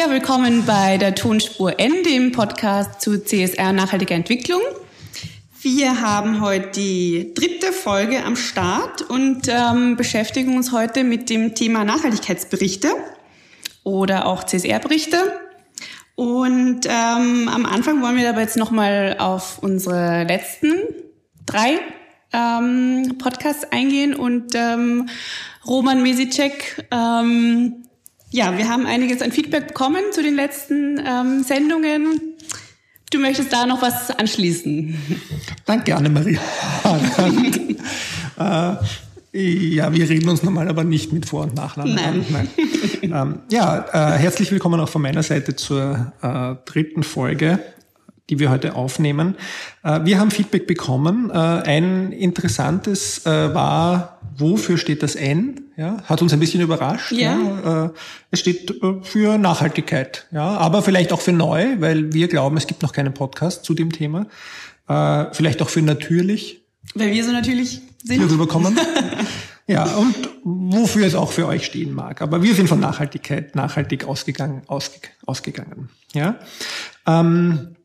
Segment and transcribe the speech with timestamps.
[0.00, 4.62] Ja, willkommen bei der Tonspur N, dem Podcast zu CSR nachhaltiger Entwicklung.
[5.60, 11.54] Wir haben heute die dritte Folge am Start und ähm, beschäftigen uns heute mit dem
[11.54, 12.88] Thema Nachhaltigkeitsberichte
[13.84, 15.18] oder auch CSR-Berichte.
[16.14, 20.72] Und ähm, am Anfang wollen wir aber jetzt nochmal auf unsere letzten
[21.44, 21.78] drei
[22.32, 25.10] ähm, Podcasts eingehen und ähm,
[25.66, 27.84] Roman Mesicek, ähm,
[28.30, 32.20] ja, wir haben einiges an Feedback bekommen zu den letzten ähm, Sendungen.
[33.10, 34.96] Du möchtest da noch was anschließen?
[35.66, 36.38] Danke, Annemarie.
[38.38, 38.74] äh,
[39.32, 42.06] ja, wir reden uns normal aber nicht mit Vor- und Nachnamen Nein.
[42.06, 42.26] an.
[42.30, 42.48] Nein.
[43.02, 47.58] ähm, ja, äh, herzlich willkommen auch von meiner Seite zur äh, dritten Folge,
[48.30, 49.34] die wir heute aufnehmen.
[49.82, 51.30] Äh, wir haben Feedback bekommen.
[51.30, 55.60] Äh, ein interessantes äh, war, wofür steht das N?
[55.76, 57.12] Ja, hat uns ein bisschen überrascht.
[57.12, 57.36] Ja.
[57.64, 57.92] ja
[58.30, 62.82] es steht für Nachhaltigkeit, ja, aber vielleicht auch für neu, weil wir glauben, es gibt
[62.82, 64.26] noch keinen Podcast zu dem Thema.
[65.32, 66.62] Vielleicht auch für natürlich
[66.94, 68.18] Weil wir so natürlich sind.
[68.18, 68.78] hier rüberkommen.
[69.66, 72.20] ja, und wofür es auch für euch stehen mag.
[72.20, 75.88] Aber wir sind von Nachhaltigkeit nachhaltig ausgegangen, ausge, ausgegangen.
[76.12, 76.38] Ja.
[77.06, 77.76] Ähm,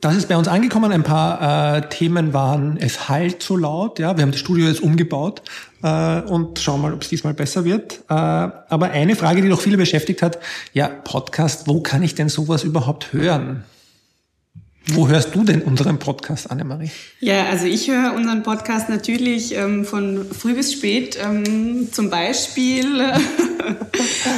[0.00, 0.92] das ist bei uns angekommen.
[0.92, 3.98] Ein paar äh, Themen waren, es halt so laut.
[3.98, 5.42] Ja, wir haben das Studio jetzt umgebaut
[5.82, 8.00] äh, und schauen mal, ob es diesmal besser wird.
[8.08, 10.38] Äh, aber eine Frage, die doch viele beschäftigt hat:
[10.72, 13.64] Ja, Podcast, wo kann ich denn sowas überhaupt hören?
[14.90, 16.90] Wo hörst du denn unseren Podcast, Annemarie?
[17.20, 21.18] Ja, also ich höre unseren Podcast natürlich ähm, von früh bis spät.
[21.22, 23.02] Ähm, zum Beispiel,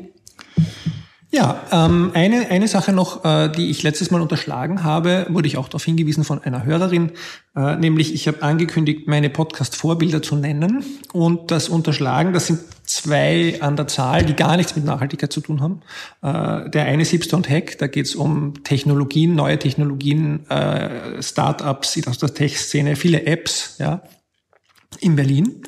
[1.30, 5.58] Ja, ähm, eine, eine Sache noch, äh, die ich letztes Mal unterschlagen habe, wurde ich
[5.58, 7.12] auch darauf hingewiesen von einer Hörerin,
[7.54, 13.58] äh, nämlich ich habe angekündigt, meine Podcast-Vorbilder zu nennen und das unterschlagen, das sind zwei
[13.60, 15.82] an der Zahl, die gar nichts mit Nachhaltigkeit zu tun haben.
[16.22, 21.22] Äh, der eine ist Hipster und Hack, da geht es um Technologien, neue Technologien, äh,
[21.22, 24.02] Startups aus der Tech-Szene, viele Apps, ja,
[25.02, 25.64] in Berlin.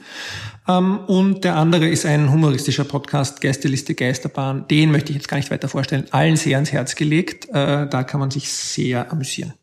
[0.69, 4.68] Ähm, und der andere ist ein humoristischer Podcast, Gästeliste Geisterbahn.
[4.68, 6.06] Den möchte ich jetzt gar nicht weiter vorstellen.
[6.12, 7.50] Allen sehr ans Herz gelegt.
[7.50, 9.53] Äh, da kann man sich sehr amüsieren.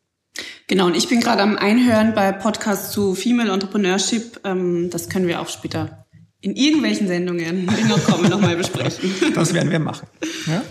[0.67, 4.41] Genau, und ich bin gerade am Einhören bei Podcasts zu Female Entrepreneurship.
[4.45, 6.07] Ähm, das können wir auch später
[6.41, 9.15] in irgendwelchen Sendungen, die noch kommen, nochmal besprechen.
[9.35, 10.07] Das werden wir machen.
[10.47, 10.63] Ja?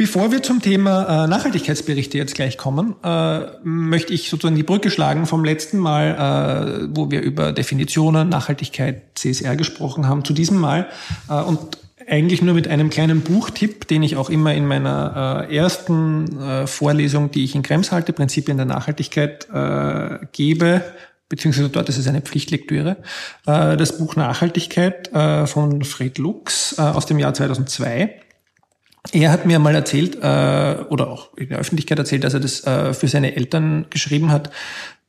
[0.00, 4.90] Bevor wir zum Thema äh, Nachhaltigkeitsberichte jetzt gleich kommen, äh, möchte ich sozusagen die Brücke
[4.90, 10.56] schlagen vom letzten Mal, äh, wo wir über Definitionen, Nachhaltigkeit, CSR gesprochen haben, zu diesem
[10.56, 10.86] Mal.
[11.28, 11.76] Äh, und
[12.08, 16.66] eigentlich nur mit einem kleinen Buchtipp, den ich auch immer in meiner äh, ersten äh,
[16.66, 20.82] Vorlesung, die ich in Krems halte, Prinzipien der Nachhaltigkeit, äh, gebe,
[21.28, 22.96] beziehungsweise dort ist es eine Pflichtlektüre,
[23.44, 28.22] äh, das Buch Nachhaltigkeit äh, von Fred Lux aus dem Jahr 2002.
[29.12, 32.64] Er hat mir mal erzählt, äh, oder auch in der Öffentlichkeit erzählt, dass er das
[32.64, 34.50] äh, für seine Eltern geschrieben hat,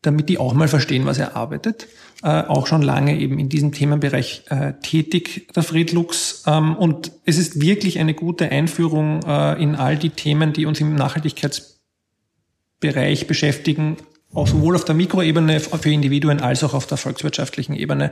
[0.02, 1.88] damit die auch mal verstehen, was er arbeitet.
[2.24, 6.44] Äh, auch schon lange eben in diesem Themenbereich äh, tätig, der Fred Lux.
[6.47, 10.79] Ähm, und es ist wirklich eine gute Einführung äh, in all die Themen, die uns
[10.79, 13.97] im Nachhaltigkeitsbereich beschäftigen,
[14.34, 18.11] auch sowohl auf der Mikroebene für Individuen als auch auf der volkswirtschaftlichen Ebene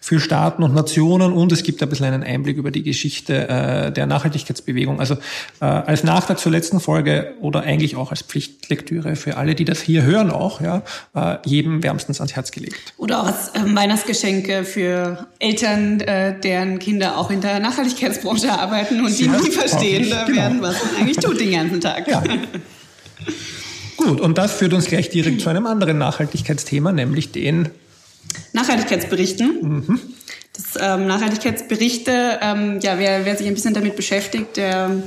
[0.00, 3.92] für Staaten und Nationen und es gibt ein bisschen einen Einblick über die Geschichte äh,
[3.92, 4.98] der Nachhaltigkeitsbewegung.
[4.98, 5.14] Also
[5.60, 9.80] äh, als Nachtrag zur letzten Folge oder eigentlich auch als Pflichtlektüre für alle, die das
[9.80, 10.82] hier hören auch, ja,
[11.14, 12.94] äh, jedem wärmstens ans Herz gelegt.
[12.96, 19.04] Oder auch als ähm, Weihnachtsgeschenke für Eltern, äh, deren Kinder auch in der Nachhaltigkeitsbranche arbeiten
[19.04, 20.24] und die Ja, nie verstehen genau.
[20.24, 22.08] äh, werden, was man eigentlich tut den ganzen Tag.
[22.08, 22.22] Ja.
[23.96, 27.70] Gut, und das führt uns gleich direkt zu einem anderen Nachhaltigkeitsthema, nämlich den
[28.52, 30.00] Nachhaltigkeitsberichten.
[30.54, 35.02] Das ähm, Nachhaltigkeitsberichte, ähm, ja, wer, wer sich ein bisschen damit beschäftigt, der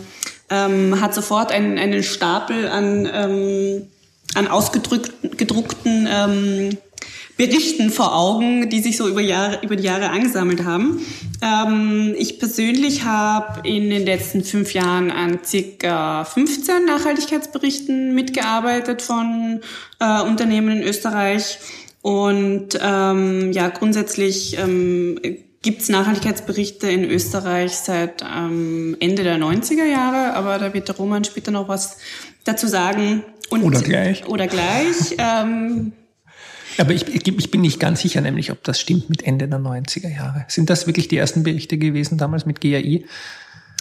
[0.50, 3.88] ähm, hat sofort einen, einen Stapel an ähm,
[4.36, 6.78] an ausgedruckten ähm,
[7.38, 11.02] Berichten vor Augen, die sich so über, Jahre, über die Jahre angesammelt haben.
[11.42, 19.60] Ähm, ich persönlich habe in den letzten fünf Jahren an circa 15 Nachhaltigkeitsberichten mitgearbeitet von
[20.00, 21.60] äh, Unternehmen in Österreich.
[22.02, 25.20] Und ähm, ja, grundsätzlich ähm,
[25.62, 30.96] gibt es Nachhaltigkeitsberichte in Österreich seit ähm, Ende der 90er Jahre, aber da wird der
[30.96, 31.98] Roman später noch was
[32.46, 33.24] dazu sagen.
[33.50, 34.26] Und, oder gleich.
[34.28, 35.16] Oder gleich.
[35.18, 35.92] ähm,
[36.78, 40.10] aber ich, ich bin nicht ganz sicher, nämlich, ob das stimmt mit Ende der 90er
[40.10, 40.46] Jahre.
[40.48, 43.06] Sind das wirklich die ersten Berichte gewesen damals mit GAI?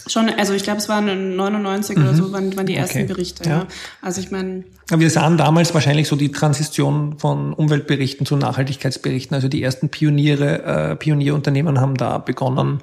[0.06, 2.02] Schon, also ich glaube, es waren 99 mhm.
[2.02, 3.06] oder so, waren, waren die ersten okay.
[3.06, 3.48] Berichte.
[3.48, 3.58] Ja.
[3.58, 3.66] ja.
[4.02, 4.64] Also ich meine.
[4.94, 9.34] Wir sahen damals wahrscheinlich so die Transition von Umweltberichten zu Nachhaltigkeitsberichten.
[9.34, 12.82] Also die ersten Pioniere, äh, Pionierunternehmen haben da begonnen,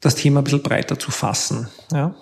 [0.00, 1.68] das Thema ein bisschen breiter zu fassen.
[1.92, 2.14] Ja.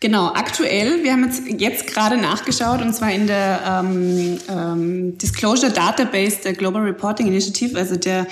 [0.00, 5.72] Genau, aktuell, wir haben jetzt, jetzt gerade nachgeschaut und zwar in der ähm, ähm, Disclosure
[5.72, 8.26] Database der Global Reporting Initiative, also der,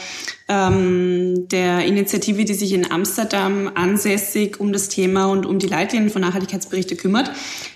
[0.48, 6.10] ähm, der Initiative, die sich in Amsterdam ansässig um das Thema und um die Leitlinien
[6.10, 7.30] von Nachhaltigkeitsberichte kümmert.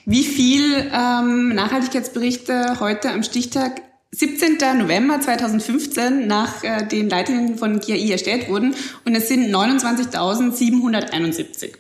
[0.05, 3.81] Wie viel ähm, Nachhaltigkeitsberichte heute am Stichtag
[4.11, 4.57] 17.
[4.79, 8.75] November 2015 nach äh, den Leitlinien von GAI erstellt wurden
[9.05, 11.75] und es sind 29.771.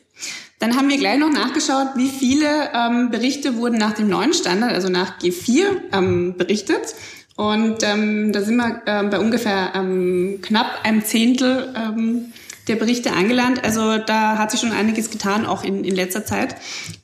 [0.58, 4.72] Dann haben wir gleich noch nachgeschaut, wie viele ähm, Berichte wurden nach dem neuen Standard,
[4.72, 6.94] also nach G4, ähm, berichtet.
[7.36, 12.32] Und ähm, da sind wir ähm, bei ungefähr ähm, knapp einem Zehntel ähm,
[12.68, 13.64] der Berichte angelangt.
[13.64, 16.56] Also da hat sich schon einiges getan, auch in, in letzter Zeit.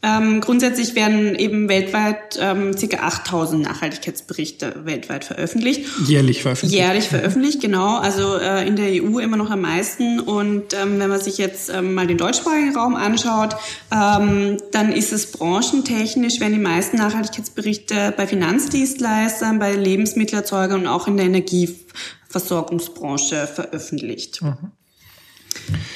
[0.03, 2.97] Ähm, grundsätzlich werden eben weltweit ähm, ca.
[2.99, 5.87] 8000 Nachhaltigkeitsberichte weltweit veröffentlicht.
[6.07, 6.81] Jährlich veröffentlicht.
[6.81, 7.97] Jährlich veröffentlicht, genau.
[7.97, 10.21] Also äh, in der EU immer noch am meisten.
[10.21, 13.57] Und ähm, wenn man sich jetzt ähm, mal den deutschsprachigen Raum anschaut,
[13.91, 21.09] ähm, dann ist es branchentechnisch, werden die meisten Nachhaltigkeitsberichte bei Finanzdienstleistern, bei Lebensmittelerzeugern und auch
[21.09, 24.43] in der Energieversorgungsbranche veröffentlicht.
[24.43, 24.74] Mhm.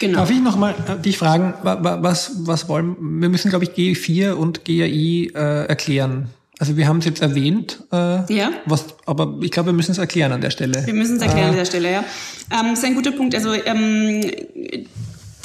[0.00, 0.19] Genau.
[0.19, 4.65] Darf ich nochmal äh, dich fragen, was, was wollen, wir müssen, glaube ich, G4 und
[4.65, 6.29] GAI äh, erklären.
[6.61, 8.50] Also wir haben es jetzt erwähnt, äh, ja.
[8.67, 10.85] was, aber ich glaube, wir müssen es erklären an der Stelle.
[10.85, 12.05] Wir müssen es erklären äh, an der Stelle, ja.
[12.50, 13.35] Ähm, das ist ein guter Punkt.
[13.35, 14.25] Also ähm,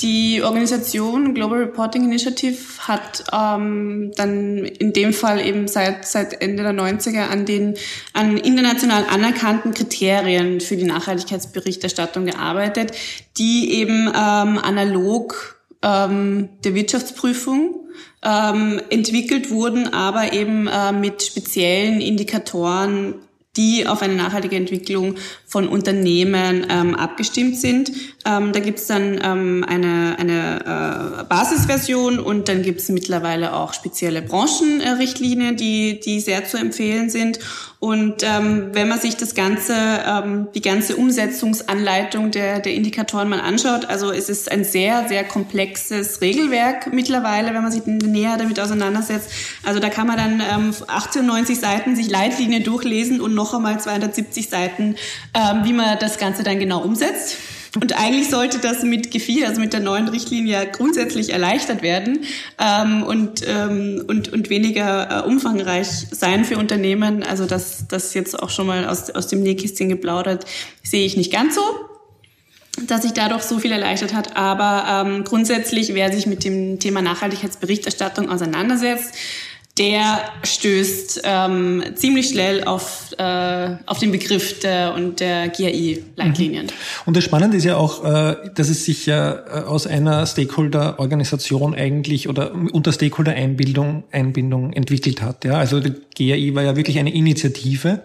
[0.01, 6.63] die Organisation Global Reporting Initiative hat ähm, dann in dem Fall eben seit, seit Ende
[6.63, 7.75] der 90er an den
[8.13, 12.91] an international anerkannten Kriterien für die Nachhaltigkeitsberichterstattung gearbeitet,
[13.37, 17.75] die eben ähm, analog ähm, der Wirtschaftsprüfung
[18.23, 23.15] ähm, entwickelt wurden, aber eben äh, mit speziellen Indikatoren
[23.55, 25.15] die auf eine nachhaltige Entwicklung
[25.53, 27.91] von Unternehmen ähm, abgestimmt sind.
[28.25, 34.23] Ähm, da gibt's dann ähm, eine, eine äh, Basisversion und dann gibt's mittlerweile auch spezielle
[34.23, 37.37] Branchenrichtlinien, die, die sehr zu empfehlen sind.
[37.83, 43.41] Und ähm, wenn man sich das ganze, ähm, die ganze Umsetzungsanleitung der, der Indikatoren mal
[43.41, 48.59] anschaut, also es ist ein sehr, sehr komplexes Regelwerk mittlerweile, wenn man sich näher damit
[48.59, 49.29] auseinandersetzt.
[49.63, 53.77] Also da kann man dann ähm, 18, 90 Seiten sich Leitlinien durchlesen und noch einmal
[53.79, 54.95] 270 Seiten,
[55.51, 57.37] ähm, wie man das Ganze dann genau umsetzt.
[57.75, 62.19] Und eigentlich sollte das mit G4, also mit der neuen Richtlinie, grundsätzlich erleichtert werden
[62.59, 67.23] ähm, und, ähm, und, und weniger äh, umfangreich sein für Unternehmen.
[67.23, 70.45] Also das, das jetzt auch schon mal aus, aus dem Nähkästchen geplaudert,
[70.83, 71.61] sehe ich nicht ganz so
[72.87, 74.35] dass sich dadurch so viel erleichtert hat.
[74.35, 79.13] Aber ähm, grundsätzlich, wer sich mit dem Thema Nachhaltigkeitsberichterstattung auseinandersetzt,
[79.79, 86.67] der stößt ähm, ziemlich schnell auf, äh, auf den Begriff der und der GAI-Leitlinien.
[86.67, 86.71] Mhm.
[87.07, 91.73] Und das Spannende ist ja auch, äh, dass es sich ja äh, aus einer Stakeholder-Organisation
[91.73, 95.43] eigentlich oder unter Stakeholder-Einbindung Einbindung entwickelt hat.
[95.43, 95.53] Ja?
[95.53, 98.03] Also die GAI war ja wirklich eine Initiative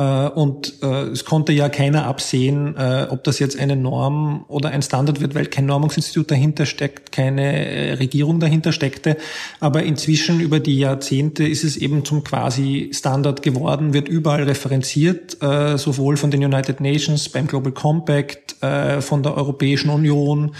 [0.00, 4.82] und äh, es konnte ja keiner absehen, äh, ob das jetzt eine Norm oder ein
[4.82, 9.16] Standard wird, weil kein Normungsinstitut dahinter steckt, keine Regierung dahinter steckte.
[9.58, 15.36] Aber inzwischen über die Jahrzehnte ist es eben zum quasi Standard geworden, wird überall referenziert,
[15.40, 18.56] sowohl von den United Nations beim Global Compact,
[19.00, 20.52] von der Europäischen Union,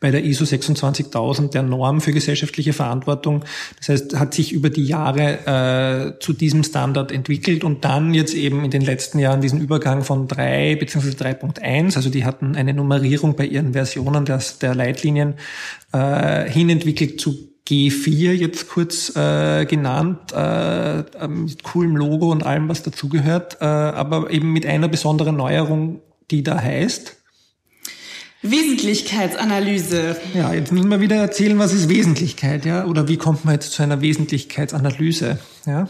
[0.00, 3.44] bei der ISO 26000 der Norm für gesellschaftliche Verantwortung.
[3.78, 8.34] Das heißt, hat sich über die Jahre äh, zu diesem Standard entwickelt und dann jetzt
[8.34, 11.10] eben in den letzten Jahren diesen Übergang von 3 bzw.
[11.10, 15.34] 3.1, also die hatten eine Nummerierung bei ihren Versionen der, der Leitlinien
[15.92, 17.34] äh, hinentwickelt zu
[17.68, 24.30] G4 jetzt kurz äh, genannt, äh, mit coolem Logo und allem, was dazugehört, äh, aber
[24.30, 26.00] eben mit einer besonderen Neuerung,
[26.30, 27.16] die da heißt,
[28.50, 30.16] Wesentlichkeitsanalyse.
[30.34, 32.84] Ja, jetzt müssen wir wieder erzählen, was ist Wesentlichkeit, ja?
[32.84, 35.88] Oder wie kommt man jetzt zu einer Wesentlichkeitsanalyse, ja?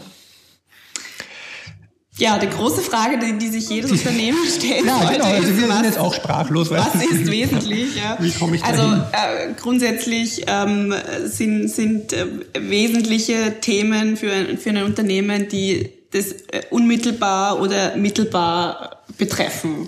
[2.19, 4.85] Ja, die große Frage, die, die sich jedes Unternehmen stellt.
[4.85, 5.25] Ja, genau.
[5.25, 6.71] Also wir sind jetzt auch sprachlos.
[6.71, 7.95] Was ist wesentlich?
[7.95, 8.17] Ja.
[8.19, 10.93] Wie komme ich Also äh, grundsätzlich ähm,
[11.25, 12.25] sind, sind äh,
[12.59, 19.87] wesentliche Themen für, für ein Unternehmen, die das äh, unmittelbar oder mittelbar betreffen.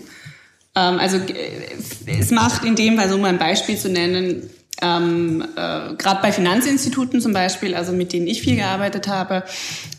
[0.79, 4.49] Ähm, also äh, es macht in dem Fall, um ein Beispiel zu nennen,
[4.81, 9.43] ähm, äh, gerade bei Finanzinstituten zum Beispiel, also mit denen ich viel gearbeitet habe,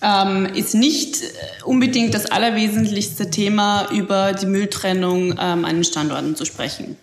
[0.01, 1.19] ähm, ist nicht
[1.65, 6.97] unbedingt das allerwesentlichste Thema über die Mülltrennung ähm, an den Standorten zu sprechen,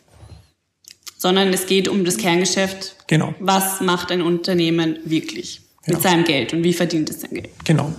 [1.17, 2.95] sondern es geht um das Kerngeschäft.
[3.05, 3.35] Genau.
[3.39, 6.01] Was macht ein Unternehmen wirklich mit ja.
[6.01, 7.49] seinem Geld und wie verdient es sein Geld?
[7.63, 7.93] Genau.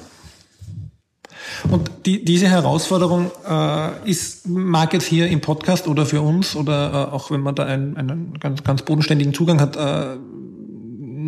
[1.70, 7.08] Und die, diese Herausforderung äh, ist, mag jetzt hier im Podcast oder für uns oder
[7.10, 10.16] äh, auch wenn man da einen, einen ganz, ganz bodenständigen Zugang hat, äh,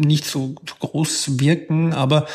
[0.01, 2.27] nicht so groß wirken, aber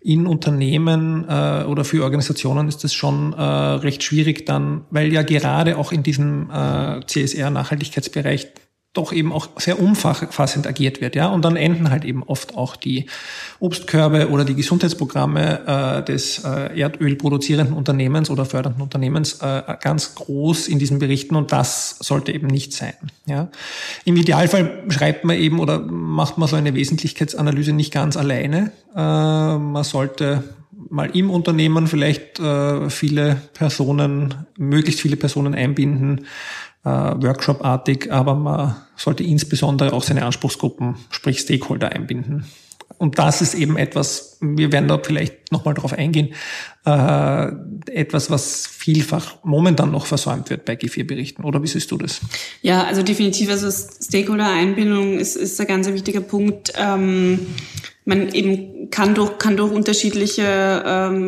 [0.00, 5.22] in Unternehmen äh, oder für Organisationen ist es schon äh, recht schwierig dann, weil ja
[5.22, 8.48] gerade auch in diesem äh, CSR-Nachhaltigkeitsbereich
[8.96, 11.28] doch eben auch sehr umfassend agiert wird, ja.
[11.28, 13.06] Und dann enden halt eben oft auch die
[13.60, 20.68] Obstkörbe oder die Gesundheitsprogramme äh, des äh, erdölproduzierenden Unternehmens oder fördernden Unternehmens äh, ganz groß
[20.68, 22.94] in diesen Berichten und das sollte eben nicht sein,
[23.26, 23.48] ja.
[24.04, 28.72] Im Idealfall schreibt man eben oder macht man so eine Wesentlichkeitsanalyse nicht ganz alleine.
[28.94, 30.44] Äh, man sollte
[30.90, 36.26] mal im Unternehmen vielleicht äh, viele Personen, möglichst viele Personen einbinden,
[36.86, 42.46] äh, Workshop-artig, aber man sollte insbesondere auch seine Anspruchsgruppen, sprich Stakeholder einbinden.
[42.98, 46.32] Und das ist eben etwas, wir werden da vielleicht nochmal drauf eingehen,
[46.86, 47.48] äh,
[47.92, 51.44] etwas, was vielfach momentan noch versäumt wird bei G4-Berichten.
[51.44, 52.20] Oder wie siehst du das?
[52.62, 56.72] Ja, also definitiv, also Stakeholder-Einbindung ist, ist ein ganz wichtiger Punkt.
[56.78, 57.40] Ähm,
[58.06, 60.44] man eben kann durch, kann durch unterschiedliche
[60.86, 61.26] ähm,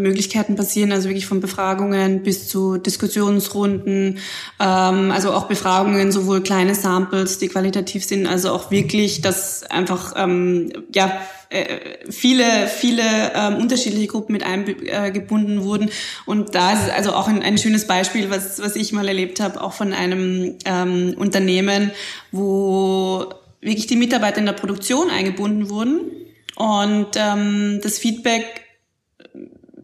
[0.00, 4.18] Möglichkeiten passieren, also wirklich von Befragungen bis zu Diskussionsrunden,
[4.60, 10.12] ähm, also auch Befragungen, sowohl kleine Samples, die qualitativ sind, also auch wirklich, dass einfach
[10.16, 13.02] ähm, ja äh, viele, viele
[13.34, 15.90] ähm, unterschiedliche Gruppen mit eingebunden äh, wurden.
[16.26, 19.60] Und da ist also auch ein, ein schönes Beispiel, was, was ich mal erlebt habe,
[19.60, 21.90] auch von einem ähm, Unternehmen,
[22.30, 23.26] wo
[23.60, 26.10] wirklich die Mitarbeiter in der Produktion eingebunden wurden.
[26.56, 28.62] Und ähm, das Feedback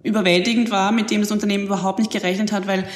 [0.03, 2.87] überwältigend war, mit dem das Unternehmen überhaupt nicht gerechnet hat, weil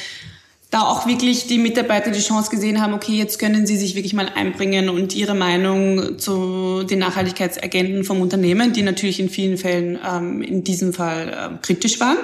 [0.70, 4.14] da auch wirklich die Mitarbeiter die Chance gesehen haben, okay, jetzt können sie sich wirklich
[4.14, 9.98] mal einbringen und ihre Meinung zu den Nachhaltigkeitsagenten vom Unternehmen, die natürlich in vielen Fällen
[10.08, 12.18] ähm, in diesem Fall ähm, kritisch waren,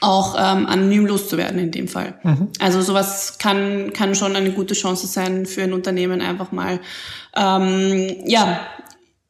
[0.00, 2.14] auch ähm, anonym loszuwerden in dem Fall.
[2.22, 2.48] Mhm.
[2.58, 6.80] Also sowas kann, kann schon eine gute Chance sein für ein Unternehmen, einfach mal
[7.34, 8.60] ähm, ja,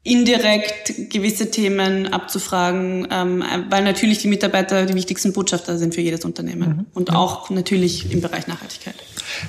[0.06, 6.24] indirekt gewisse Themen abzufragen, ähm, weil natürlich die Mitarbeiter die wichtigsten Botschafter sind für jedes
[6.24, 6.86] Unternehmen mhm.
[6.94, 8.94] und auch natürlich im Bereich Nachhaltigkeit.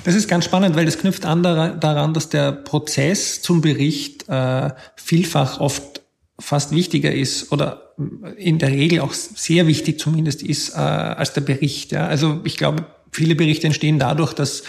[0.04, 4.70] Das ist ganz spannend, weil das knüpft an daran, dass der Prozess zum Bericht äh,
[4.96, 6.02] vielfach oft
[6.40, 7.94] fast wichtiger ist oder
[8.36, 11.92] in der Regel auch sehr wichtig zumindest ist äh, als der Bericht.
[11.92, 12.06] Ja?
[12.06, 14.62] Also ich glaube, viele Berichte entstehen dadurch, dass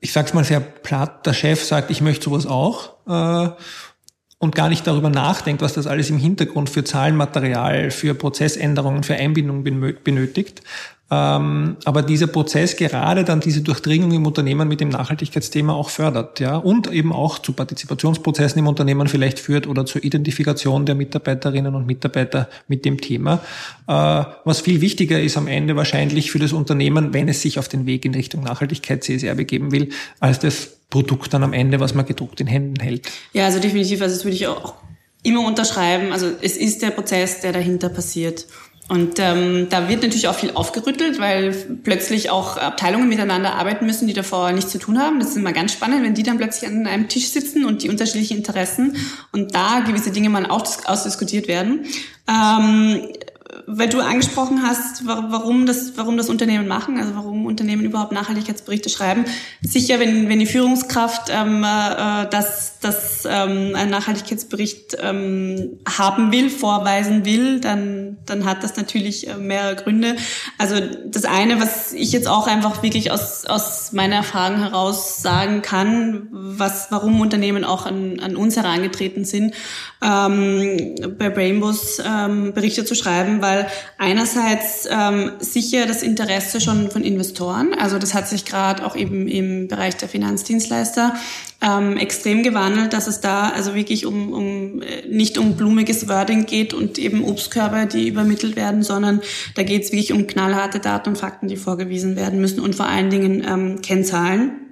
[0.00, 3.50] ich sag's mal sehr platt, der Chef sagt, ich möchte sowas auch äh,
[4.38, 9.14] und gar nicht darüber nachdenkt, was das alles im Hintergrund für Zahlenmaterial, für Prozessänderungen, für
[9.14, 10.62] Einbindung benötigt.
[11.14, 16.40] Ähm, aber dieser Prozess gerade dann diese Durchdringung im Unternehmen mit dem Nachhaltigkeitsthema auch fördert,
[16.40, 21.74] ja, und eben auch zu Partizipationsprozessen im Unternehmen vielleicht führt oder zur Identifikation der Mitarbeiterinnen
[21.74, 23.40] und Mitarbeiter mit dem Thema.
[23.86, 27.68] Äh, was viel wichtiger ist am Ende wahrscheinlich für das Unternehmen, wenn es sich auf
[27.68, 29.90] den Weg in Richtung Nachhaltigkeit CSR begeben will,
[30.20, 33.10] als das Produkt dann am Ende, was man gedruckt in Händen hält.
[33.32, 34.74] Ja, also definitiv, also das würde ich auch
[35.22, 36.12] immer unterschreiben.
[36.12, 38.46] Also es ist der Prozess, der dahinter passiert.
[38.86, 41.52] Und ähm, da wird natürlich auch viel aufgerüttelt, weil
[41.84, 45.20] plötzlich auch Abteilungen miteinander arbeiten müssen, die davor nichts zu tun haben.
[45.20, 47.88] Das ist immer ganz spannend, wenn die dann plötzlich an einem Tisch sitzen und die
[47.88, 48.96] unterschiedlichen Interessen
[49.32, 51.86] und da gewisse Dinge mal auch ausdiskutiert werden.
[52.28, 53.08] Ähm,
[53.66, 58.88] weil du angesprochen hast, warum das, warum das Unternehmen machen, also warum Unternehmen überhaupt Nachhaltigkeitsberichte
[58.88, 59.24] schreiben.
[59.62, 66.50] Sicher, wenn, wenn die Führungskraft ähm, äh, das, das ähm, einen Nachhaltigkeitsbericht ähm, haben will,
[66.50, 70.16] vorweisen will, dann, dann hat das natürlich äh, mehrere Gründe.
[70.58, 75.62] Also das eine, was ich jetzt auch einfach wirklich aus, aus meiner Erfahrung heraus sagen
[75.62, 79.54] kann, was, warum Unternehmen auch an, an uns herangetreten sind,
[80.02, 83.66] ähm, bei Rainbows ähm, Berichte zu schreiben, weil weil
[83.98, 89.28] einerseits ähm, sicher das Interesse schon von Investoren, also das hat sich gerade auch eben
[89.28, 91.14] im Bereich der Finanzdienstleister
[91.62, 96.74] ähm, extrem gewandelt, dass es da also wirklich um, um nicht um blumiges Wording geht
[96.74, 99.20] und eben Obstkörper, die übermittelt werden, sondern
[99.54, 102.86] da geht es wirklich um knallharte Daten und Fakten, die vorgewiesen werden müssen und vor
[102.86, 104.63] allen Dingen ähm, Kennzahlen.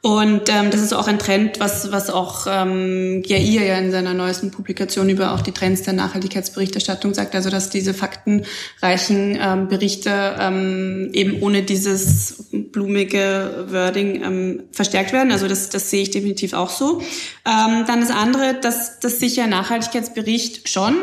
[0.00, 4.14] Und ähm, das ist auch ein Trend, was, was auch ähm, GAI ja in seiner
[4.14, 10.36] neuesten Publikation über auch die Trends der Nachhaltigkeitsberichterstattung sagt, also dass diese faktenreichen ähm, Berichte
[10.40, 15.30] ähm, eben ohne dieses blumige Wording ähm, verstärkt werden.
[15.30, 17.00] Also das, das sehe ich definitiv auch so.
[17.46, 20.94] Ähm, dann das andere, dass, dass sicher Nachhaltigkeitsbericht schon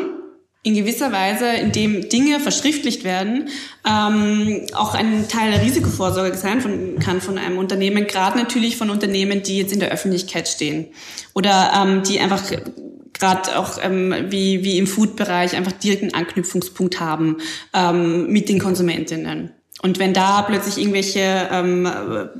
[0.62, 3.48] in gewisser Weise, indem Dinge verschriftlicht werden,
[3.88, 8.90] ähm, auch ein Teil der Risikovorsorge sein von, kann von einem Unternehmen, gerade natürlich von
[8.90, 10.88] Unternehmen, die jetzt in der Öffentlichkeit stehen
[11.34, 12.42] oder ähm, die einfach
[13.14, 17.38] gerade auch ähm, wie, wie im Food-Bereich einfach direkten Anknüpfungspunkt haben
[17.72, 19.52] ähm, mit den Konsumentinnen.
[19.82, 21.88] Und wenn da plötzlich irgendwelche ähm,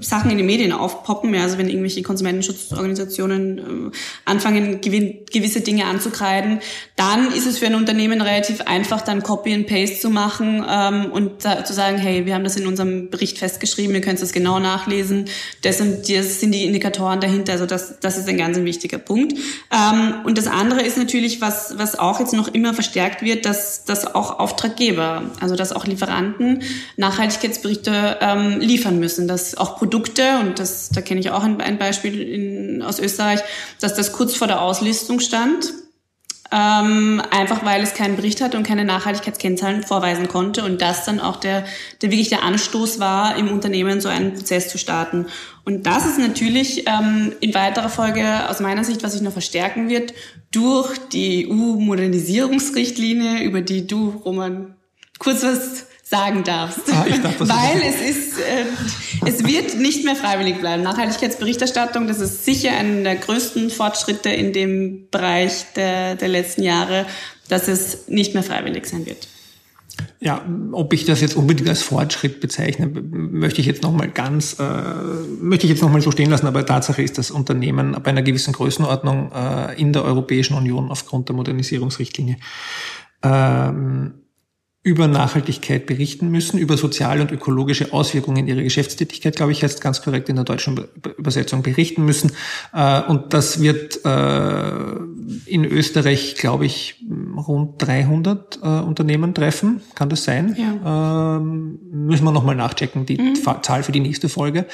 [0.01, 3.93] Sachen in den Medien aufpoppen, ja, also wenn irgendwelche Konsumentenschutzorganisationen ähm,
[4.27, 6.61] anfangen, gewisse Dinge anzukreiden,
[6.97, 11.07] dann ist es für ein Unternehmen relativ einfach, dann Copy and Paste zu machen ähm,
[11.13, 14.33] und da, zu sagen, hey, wir haben das in unserem Bericht festgeschrieben, ihr könnt es
[14.33, 15.25] genau nachlesen,
[15.63, 19.33] das und das sind die Indikatoren dahinter, also das, das ist ein ganz wichtiger Punkt.
[19.73, 23.85] Ähm, und das andere ist natürlich, was, was auch jetzt noch immer verstärkt wird, dass,
[23.85, 26.63] dass auch Auftraggeber, also dass auch Lieferanten
[26.99, 31.61] nachhaltig Nachhaltigkeitsberichte ähm, liefern müssen, dass auch Produkte, und das, da kenne ich auch ein,
[31.61, 33.41] ein Beispiel in, aus Österreich,
[33.81, 35.73] dass das kurz vor der Auslistung stand,
[36.53, 41.21] ähm, einfach weil es keinen Bericht hatte und keine Nachhaltigkeitskennzahlen vorweisen konnte und das dann
[41.21, 41.65] auch der,
[42.03, 45.27] der wirklich der Anstoß war, im Unternehmen so einen Prozess zu starten.
[45.65, 49.89] Und das ist natürlich ähm, in weiterer Folge aus meiner Sicht, was sich noch verstärken
[49.89, 50.13] wird,
[50.51, 54.75] durch die EU-Modernisierungsrichtlinie, über die du, Roman,
[55.21, 56.81] kurz was sagen darfst.
[56.93, 60.83] Ah, dachte, Weil es ist, äh, es wird nicht mehr freiwillig bleiben.
[60.83, 67.07] Nachhaltigkeitsberichterstattung, das ist sicher einer der größten Fortschritte in dem Bereich der, der letzten Jahre,
[67.49, 69.29] dass es nicht mehr freiwillig sein wird.
[70.19, 74.57] Ja, ob ich das jetzt unbedingt als Fortschritt bezeichne, möchte ich jetzt noch mal ganz,
[74.59, 74.65] äh,
[75.41, 76.47] möchte ich jetzt noch mal so stehen lassen.
[76.47, 81.29] Aber Tatsache ist, dass Unternehmen bei einer gewissen Größenordnung äh, in der Europäischen Union aufgrund
[81.29, 82.37] der Modernisierungsrichtlinie
[83.23, 84.15] ähm,
[84.83, 90.01] über Nachhaltigkeit berichten müssen, über soziale und ökologische Auswirkungen ihrer Geschäftstätigkeit, glaube ich, heißt ganz
[90.01, 90.81] korrekt in der deutschen
[91.19, 92.33] Übersetzung berichten müssen.
[92.73, 94.71] Äh, und das wird äh,
[95.45, 97.05] in Österreich, glaube ich,
[97.37, 99.83] rund 300 äh, Unternehmen treffen.
[99.95, 100.57] Kann das sein?
[100.59, 101.37] Ja.
[101.37, 103.35] Ähm, müssen wir nochmal nachchecken, die mhm.
[103.63, 104.65] Zahl für die nächste Folge.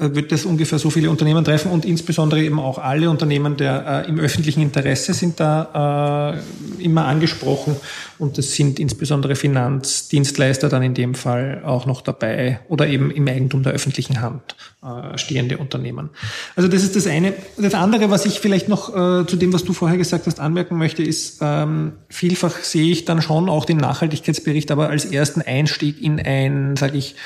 [0.00, 4.04] Ähm, wird das ungefähr so viele Unternehmen treffen und insbesondere eben auch alle Unternehmen der
[4.06, 6.34] äh, im öffentlichen Interesse sind da
[6.78, 7.76] äh, immer angesprochen
[8.18, 13.26] und es sind insbesondere Finanzdienstleister dann in dem Fall auch noch dabei oder eben im
[13.28, 16.10] Eigentum der öffentlichen Hand äh, stehende Unternehmen.
[16.56, 17.34] Also das ist das eine.
[17.56, 20.78] Das andere, was ich vielleicht noch äh, zu dem, was du vorher gesagt hast, anmerken
[20.78, 26.00] möchte, ist, ähm, vielfach sehe ich dann schon auch den Nachhaltigkeitsbericht aber als ersten Einstieg
[26.02, 27.16] in ein, sage ich,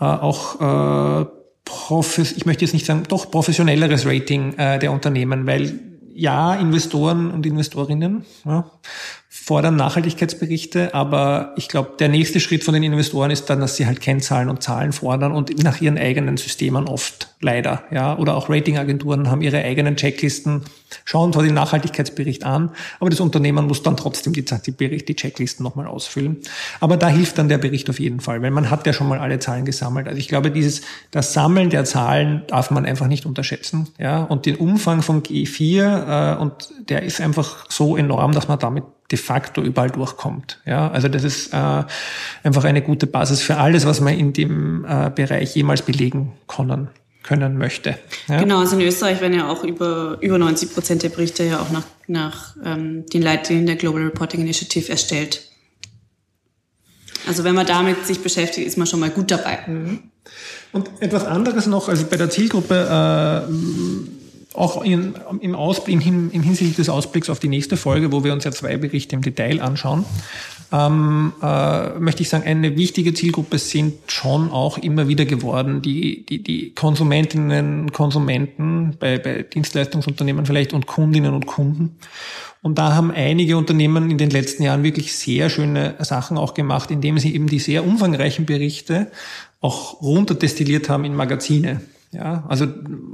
[0.00, 5.46] äh, auch äh, Profes ich möchte jetzt nicht sagen, doch professionelleres Rating äh, der Unternehmen,
[5.46, 5.80] weil
[6.14, 8.70] ja, Investoren und Investorinnen ja,
[9.34, 13.86] fordern Nachhaltigkeitsberichte, aber ich glaube, der nächste Schritt von den Investoren ist dann, dass sie
[13.86, 18.50] halt Kennzahlen und Zahlen fordern und nach ihren eigenen Systemen oft leider, ja, oder auch
[18.50, 20.64] Ratingagenturen haben ihre eigenen Checklisten,
[21.06, 25.64] schauen zwar den Nachhaltigkeitsbericht an, aber das Unternehmen muss dann trotzdem die, die, die Checklisten
[25.64, 26.36] nochmal ausfüllen.
[26.80, 29.18] Aber da hilft dann der Bericht auf jeden Fall, weil man hat ja schon mal
[29.18, 30.08] alle Zahlen gesammelt.
[30.08, 34.44] Also ich glaube, dieses, das Sammeln der Zahlen darf man einfach nicht unterschätzen, ja, und
[34.44, 39.18] den Umfang von G4, äh, und der ist einfach so enorm, dass man damit de
[39.18, 40.58] facto überall durchkommt.
[40.64, 41.84] Ja, also das ist äh,
[42.42, 46.88] einfach eine gute Basis für alles, was man in dem äh, Bereich jemals belegen können
[47.22, 47.98] können möchte.
[48.28, 48.40] Ja?
[48.40, 51.70] Genau, also in Österreich werden ja auch über, über 90 Prozent der Berichte ja auch
[51.70, 55.42] nach, nach ähm, den Leitlinien der Global Reporting Initiative erstellt.
[57.26, 59.60] Also wenn man damit sich beschäftigt, ist man schon mal gut dabei.
[59.68, 60.00] Mhm.
[60.72, 64.21] Und etwas anderes noch, also bei der Zielgruppe äh,
[64.54, 68.32] auch in, im, Ausblick, im, im hinsichtlich des Ausblicks auf die nächste Folge, wo wir
[68.32, 70.04] uns ja zwei Berichte im Detail anschauen,
[70.72, 76.24] ähm, äh, möchte ich sagen, eine wichtige Zielgruppe sind schon auch immer wieder geworden die,
[76.24, 81.96] die, die Konsumentinnen, Konsumenten bei, bei Dienstleistungsunternehmen vielleicht und Kundinnen und Kunden.
[82.62, 86.90] Und da haben einige Unternehmen in den letzten Jahren wirklich sehr schöne Sachen auch gemacht,
[86.90, 89.10] indem sie eben die sehr umfangreichen Berichte
[89.60, 91.80] auch runterdestilliert haben in Magazine.
[92.14, 92.66] Ja, also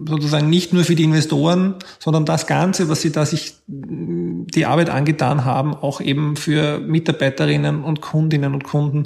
[0.09, 4.91] sozusagen nicht nur für die Investoren, sondern das Ganze, was sie da sich die Arbeit
[4.91, 9.05] angetan haben, auch eben für Mitarbeiterinnen und Kundinnen und Kunden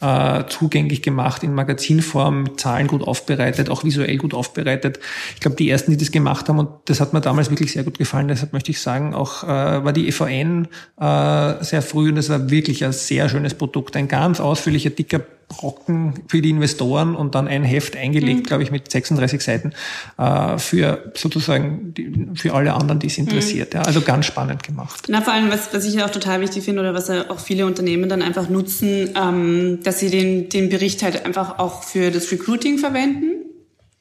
[0.00, 4.98] äh, zugänglich gemacht, in Magazinform, mit Zahlen gut aufbereitet, auch visuell gut aufbereitet.
[5.34, 7.84] Ich glaube, die ersten, die das gemacht haben, und das hat mir damals wirklich sehr
[7.84, 12.16] gut gefallen, deshalb möchte ich sagen, auch äh, war die EVN äh, sehr früh und
[12.16, 13.94] es war wirklich ein sehr schönes Produkt.
[13.94, 18.44] Ein ganz ausführlicher, dicker Brocken für die Investoren und dann ein Heft eingelegt, mhm.
[18.44, 19.72] glaube ich, mit 36 Seiten
[20.18, 23.74] äh, für sozusagen die, für alle anderen, die es interessiert.
[23.74, 23.80] Mhm.
[23.80, 25.06] Ja, also ganz spannend gemacht.
[25.08, 28.08] Na, vor allem, was, was ich auch total wichtig finde oder was auch viele Unternehmen
[28.08, 32.78] dann einfach nutzen, ähm, dass sie den, den Bericht halt einfach auch für das Recruiting
[32.78, 33.44] verwenden.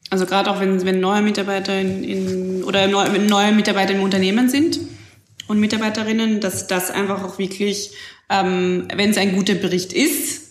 [0.10, 4.50] Also gerade auch wenn, wenn neue Mitarbeiter in, in oder neue, neue Mitarbeiter im Unternehmen
[4.50, 4.80] sind
[5.48, 7.92] und Mitarbeiterinnen, dass das einfach auch wirklich,
[8.30, 10.43] ähm, wenn es ein guter Bericht ist,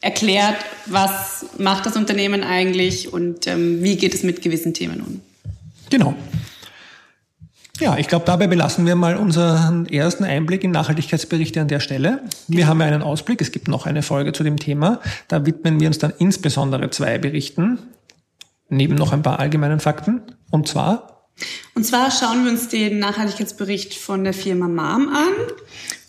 [0.00, 5.20] erklärt, was macht das Unternehmen eigentlich und ähm, wie geht es mit gewissen Themen um.
[5.90, 6.14] Genau.
[7.80, 12.22] Ja, ich glaube, dabei belassen wir mal unseren ersten Einblick in Nachhaltigkeitsberichte an der Stelle.
[12.46, 15.00] Wir haben ja einen Ausblick, es gibt noch eine Folge zu dem Thema.
[15.28, 17.78] Da widmen wir uns dann insbesondere zwei Berichten,
[18.68, 20.20] neben noch ein paar allgemeinen Fakten.
[20.50, 21.30] Und zwar?
[21.74, 25.32] Und zwar schauen wir uns den Nachhaltigkeitsbericht von der Firma MAM an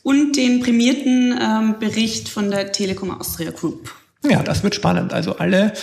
[0.04, 3.94] und den prämierten ähm, Bericht von der Telekom Austria Group.
[4.30, 5.14] Ja, das wird spannend.
[5.14, 5.74] Also alle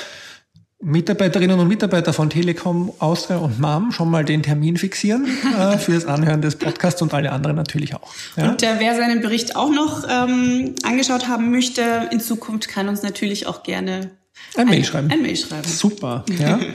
[0.80, 5.26] Mitarbeiterinnen und Mitarbeiter von Telekom Austria und MAM schon mal den Termin fixieren
[5.58, 8.14] äh, für das Anhören des Podcasts und alle anderen natürlich auch.
[8.36, 8.50] Ja?
[8.50, 13.02] Und äh, wer seinen Bericht auch noch ähm, angeschaut haben möchte, in Zukunft kann uns
[13.02, 14.12] natürlich auch gerne
[14.54, 15.10] ein, ein Mail schreiben.
[15.10, 15.68] Ein Mail schreiben.
[15.68, 16.24] Super.
[16.38, 16.60] Ja.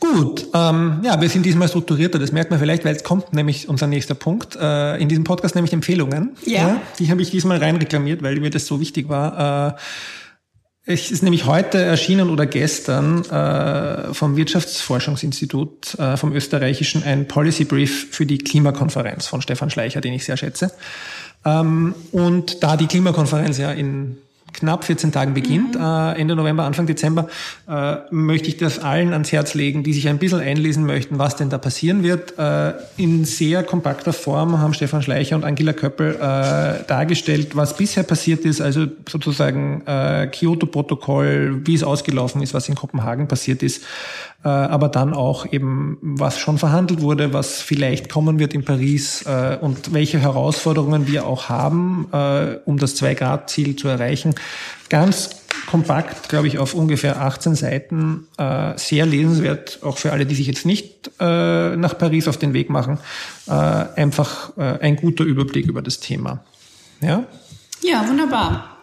[0.00, 3.68] Gut, ähm, ja, wir sind diesmal strukturierter, das merkt man vielleicht, weil es kommt nämlich
[3.68, 4.56] unser nächster Punkt.
[4.56, 6.36] Äh, in diesem Podcast nämlich Empfehlungen.
[6.44, 6.68] Ja.
[6.68, 9.74] ja die habe ich diesmal reinreklamiert, weil mir das so wichtig war.
[9.74, 9.80] Äh,
[10.90, 17.64] es ist nämlich heute erschienen oder gestern äh, vom Wirtschaftsforschungsinstitut äh, vom österreichischen ein Policy
[17.64, 20.72] Brief für die Klimakonferenz von Stefan Schleicher, den ich sehr schätze.
[21.44, 24.16] Ähm, und da die Klimakonferenz ja in
[24.52, 25.80] knapp 14 Tagen beginnt, mhm.
[25.80, 27.28] äh, Ende November, Anfang Dezember,
[27.68, 31.36] äh, möchte ich das allen ans Herz legen, die sich ein bisschen einlesen möchten, was
[31.36, 32.38] denn da passieren wird.
[32.38, 38.02] Äh, in sehr kompakter Form haben Stefan Schleicher und Angela Köppel äh, dargestellt, was bisher
[38.02, 43.84] passiert ist, also sozusagen äh, Kyoto-Protokoll, wie es ausgelaufen ist, was in Kopenhagen passiert ist,
[44.44, 49.24] äh, aber dann auch eben, was schon verhandelt wurde, was vielleicht kommen wird in Paris
[49.60, 52.06] und welche Herausforderungen wir auch haben,
[52.64, 54.34] um das Zwei-Grad-Ziel zu erreichen.
[54.88, 55.30] Ganz
[55.66, 58.26] kompakt, glaube ich, auf ungefähr 18 Seiten,
[58.76, 62.98] sehr lesenswert, auch für alle, die sich jetzt nicht nach Paris auf den Weg machen.
[63.46, 66.42] Einfach ein guter Überblick über das Thema.
[67.02, 67.26] Ja?
[67.82, 68.78] Ja, wunderbar.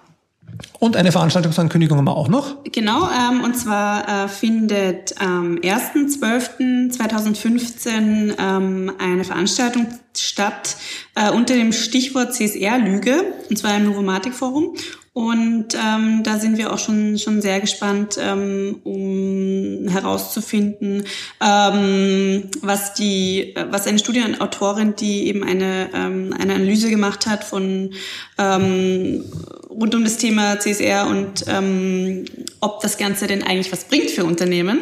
[0.80, 2.64] Und eine Veranstaltungsankündigung haben wir auch noch.
[2.72, 10.78] Genau, ähm, und zwar äh, findet am 1.12.2015 ähm, eine Veranstaltung statt
[11.16, 14.76] äh, unter dem Stichwort CSR-Lüge, und zwar im Novomatic-Forum.
[15.18, 21.06] Und ähm, da sind wir auch schon schon sehr gespannt, ähm, um herauszufinden,
[21.42, 27.94] ähm, was die, was eine Studienautorin, die eben eine ähm, eine Analyse gemacht hat von
[28.38, 29.24] ähm,
[29.70, 32.26] rund um das Thema CSR und ähm,
[32.60, 34.82] ob das Ganze denn eigentlich was bringt für Unternehmen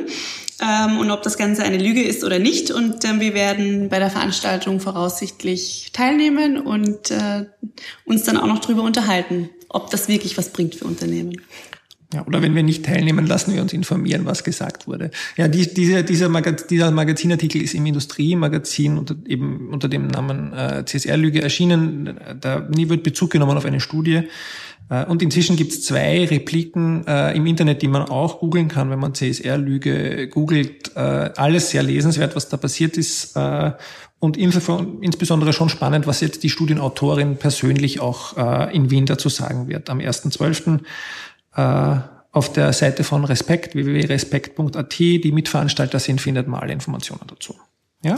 [0.64, 2.72] ähm, und ob das Ganze eine Lüge ist oder nicht.
[2.72, 7.46] Und ähm, wir werden bei der Veranstaltung voraussichtlich teilnehmen und äh,
[8.06, 11.42] uns dann auch noch drüber unterhalten, ob das wirklich was bringt für Unternehmen.
[12.14, 15.10] Ja, oder wenn wir nicht teilnehmen, lassen wir uns informieren, was gesagt wurde.
[15.36, 20.54] Ja, die, diese, dieser, Magaz dieser Magazinartikel ist im Industriemagazin unter, eben unter dem Namen
[20.54, 22.20] äh, CSR-Lüge erschienen.
[22.40, 24.24] Da nie wird Bezug genommen auf eine Studie.
[24.90, 28.92] Äh, und inzwischen gibt es zwei Repliken äh, im Internet, die man auch googeln kann,
[28.92, 30.96] wenn man CSR-Lüge googelt.
[30.96, 33.36] Äh, alles sehr lesenswert, was da passiert ist.
[33.36, 33.72] Äh,
[34.20, 39.68] und insbesondere schon spannend, was jetzt die Studienautorin persönlich auch äh, in Wien dazu sagen
[39.68, 39.90] wird.
[39.90, 40.80] Am 1.12.
[41.56, 41.96] Äh,
[42.32, 47.56] auf der Seite von Respekt, www.respekt.at, die Mitveranstalter sind, findet man alle Informationen dazu.
[48.04, 48.16] Ja?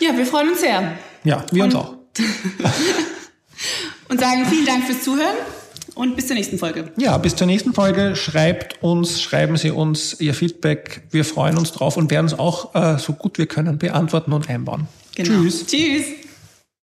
[0.00, 0.92] Ja, wir freuen uns sehr.
[1.24, 1.94] Ja, wir und, uns auch.
[4.08, 5.36] und sagen vielen Dank fürs Zuhören
[5.94, 6.92] und bis zur nächsten Folge.
[6.96, 8.16] Ja, bis zur nächsten Folge.
[8.16, 11.02] Schreibt uns, schreiben Sie uns Ihr Feedback.
[11.10, 14.48] Wir freuen uns drauf und werden es auch äh, so gut wir können beantworten und
[14.48, 14.88] einbauen.
[15.14, 15.42] Genau.
[15.42, 15.66] Tschüss.
[15.66, 16.04] Tschüss.